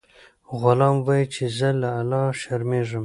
[0.61, 2.99] غلام وایي چې زه له الله شرمیږم.